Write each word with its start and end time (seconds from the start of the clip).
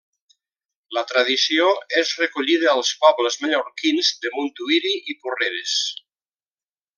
La 0.97 1.01
tradició 1.09 1.67
és 2.01 2.13
recollida 2.21 2.71
als 2.73 2.93
pobles 3.03 3.37
mallorquins 3.45 4.11
de 4.25 4.33
Montuïri 4.39 4.95
i 5.15 5.19
Porreres. 5.27 5.77